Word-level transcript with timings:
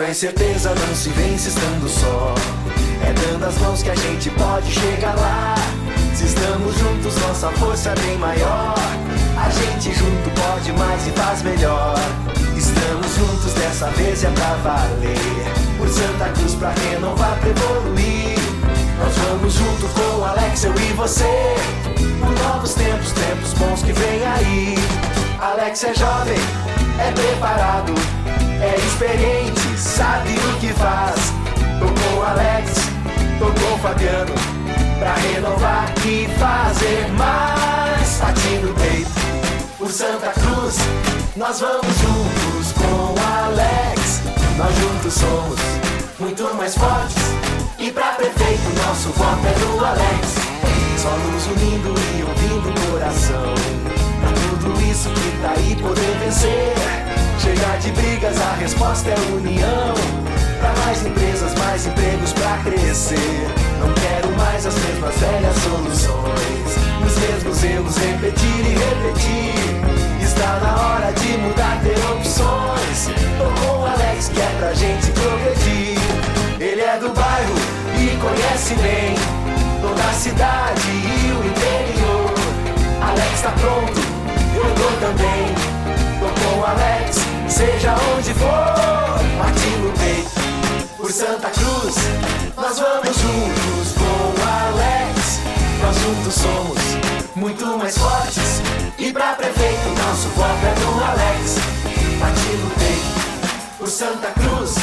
incerteza 0.00 0.74
não 0.74 0.94
se 0.94 1.10
vence 1.10 1.48
estando 1.48 1.88
só. 1.88 2.34
É 3.04 3.12
dando 3.12 3.44
as 3.44 3.58
mãos 3.58 3.82
que 3.82 3.90
a 3.90 3.94
gente 3.94 4.30
pode 4.30 4.70
chegar 4.72 5.14
lá. 5.16 5.54
Se 6.14 6.24
estamos 6.24 6.78
juntos, 6.78 7.16
nossa 7.20 7.48
força 7.52 7.90
é 7.90 7.94
bem 8.00 8.18
maior. 8.18 8.74
A 9.36 9.50
gente 9.50 9.92
junto 9.92 10.30
pode 10.40 10.72
mais 10.72 11.06
e 11.06 11.10
faz 11.10 11.42
melhor. 11.42 11.94
Estamos 12.56 13.14
juntos, 13.16 13.52
dessa 13.54 13.86
vez 13.90 14.24
é 14.24 14.30
pra 14.30 14.54
valer. 14.62 15.52
Por 15.78 15.88
Santa 15.88 16.28
Cruz 16.30 16.54
pra 16.54 16.70
renovar, 16.70 17.38
pra 17.38 17.50
evoluir. 17.50 18.38
Nós 18.98 19.14
vamos 19.16 19.54
junto 19.54 19.88
com 19.88 20.24
Alex, 20.24 20.64
eu 20.64 20.74
e 20.74 20.92
você. 20.94 21.54
Por 22.20 22.30
novos 22.44 22.74
tempos, 22.74 23.12
tempos 23.12 23.52
bons 23.54 23.82
que 23.82 23.92
vem 23.92 24.26
aí. 24.26 24.74
Alex 25.40 25.82
é 25.82 25.94
jovem, 25.94 26.38
é 27.00 27.10
preparado, 27.10 27.92
é 28.60 28.76
experiente, 28.86 29.71
sabe 29.92 30.30
o 30.30 30.58
que 30.58 30.72
faz. 30.72 31.32
Tocou 31.78 32.24
Alex, 32.24 32.72
tocou 33.38 33.78
Fabiano, 33.78 34.34
pra 34.98 35.14
renovar 35.14 35.92
e 36.06 36.28
fazer 36.38 37.08
mais. 37.12 38.22
Aqui 38.22 38.56
no 38.62 38.72
peito, 38.74 39.10
por 39.78 39.90
Santa 39.90 40.28
Cruz, 40.28 40.76
nós 41.36 41.60
vamos 41.60 41.94
juntos 41.98 42.72
com 42.72 43.14
Alex. 43.44 44.22
Nós 44.56 44.74
juntos 44.76 45.14
somos 45.14 45.60
muito 46.18 46.54
mais 46.54 46.74
fortes. 46.74 47.16
E 47.78 47.90
pra 47.90 48.12
prefeito, 48.12 48.62
nosso 48.86 49.10
voto 49.10 49.46
é 49.46 49.58
do 49.58 49.84
Alex. 49.84 50.36
Só 50.98 51.10
nos 51.10 51.46
unindo 51.46 51.94
e 52.16 52.22
ouvindo 52.22 52.70
o 52.70 52.92
coração. 52.92 53.54
Pra 54.20 54.30
tudo 54.30 54.90
isso 54.90 55.08
que 55.10 55.42
tá 55.42 55.52
aí 55.56 55.76
poder 55.76 56.18
vencer. 56.20 56.61
Resposta 58.62 59.10
é 59.10 59.34
união. 59.34 59.94
Pra 60.60 60.72
mais 60.84 61.04
empresas, 61.04 61.52
mais 61.56 61.84
empregos 61.86 62.32
pra 62.32 62.58
crescer. 62.58 63.48
Não 63.80 63.92
quero 63.94 64.36
mais 64.36 64.64
as 64.64 64.74
mesmas 64.74 65.14
velhas 65.16 65.56
soluções. 65.56 66.70
Os 67.04 67.18
mesmos 67.18 67.64
erros 67.64 67.96
repetir 67.96 68.60
e 68.60 68.74
repetir. 68.78 70.22
Está 70.22 70.60
na 70.60 70.80
hora 70.80 71.12
de 71.12 71.38
mudar, 71.38 71.80
ter 71.82 71.98
opções. 72.12 73.10
Tô 73.36 73.66
com 73.66 73.80
o 73.80 73.86
Alex 73.86 74.28
que 74.28 74.40
é 74.40 74.56
pra 74.58 74.72
gente 74.74 75.10
progredir. 75.10 75.98
Ele 76.60 76.82
é 76.82 76.96
do 76.98 77.08
bairro 77.10 77.54
e 77.98 78.16
conhece 78.16 78.74
bem 78.76 79.16
toda 79.80 80.02
a 80.04 80.12
cidade 80.12 80.88
e 80.88 81.32
o 81.32 81.44
interior. 81.44 82.32
Alex 83.02 83.42
tá 83.42 83.50
pronto, 83.60 84.00
vamos 93.12 93.18
juntos 93.18 93.94
com 93.94 94.42
Alex. 94.48 95.40
Nós 95.82 95.96
juntos 95.98 96.34
somos 96.34 96.78
muito 97.34 97.66
mais 97.78 97.98
fortes. 97.98 98.62
E 98.98 99.12
pra 99.12 99.34
prefeito, 99.34 99.88
nosso 99.88 100.28
voto 100.28 100.66
é 100.66 100.74
do 100.80 101.04
Alex. 101.04 101.56
No 102.52 102.70
peito, 102.70 103.78
por 103.78 103.88
Santa 103.88 104.28
Cruz. 104.30 104.74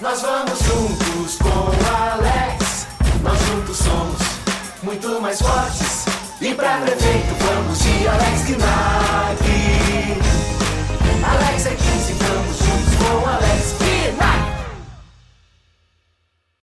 Nós 0.00 0.22
vamos 0.22 0.58
juntos 0.60 1.38
com 1.38 1.70
Alex. 1.94 2.86
Nós 3.22 3.38
juntos 3.46 3.78
somos 3.78 4.18
muito 4.82 5.20
mais 5.20 5.40
fortes. 5.40 6.06
E 6.40 6.54
pra 6.54 6.78
prefeito, 6.78 7.34